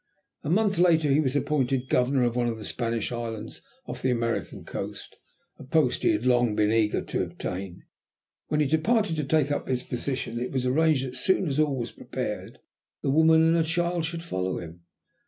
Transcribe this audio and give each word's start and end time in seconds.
A 0.43 0.49
month 0.49 0.79
later 0.79 1.11
he 1.11 1.19
was 1.19 1.35
appointed 1.35 1.87
Governor 1.87 2.23
of 2.23 2.35
one 2.35 2.47
of 2.47 2.57
the 2.57 2.65
Spanish 2.65 3.11
islands 3.11 3.61
off 3.85 4.01
the 4.01 4.09
American 4.09 4.65
coast 4.65 5.15
a 5.59 5.63
post 5.63 6.01
he 6.01 6.09
had 6.09 6.25
long 6.25 6.55
been 6.55 6.71
eager 6.71 7.03
to 7.03 7.21
obtain. 7.21 7.83
When 8.47 8.61
he 8.61 8.65
departed 8.65 9.15
to 9.17 9.23
take 9.23 9.51
up 9.51 9.67
his 9.67 9.83
position 9.83 10.39
it 10.39 10.49
was 10.51 10.65
arranged 10.65 11.05
that, 11.05 11.11
as 11.11 11.19
soon 11.19 11.47
as 11.47 11.59
all 11.59 11.75
was 11.77 11.91
prepared, 11.91 12.57
the 13.03 13.11
woman 13.11 13.43
and 13.43 13.55
her 13.55 13.61
child 13.63 14.05
should 14.05 14.23
follow 14.23 14.57
him. 14.57 14.81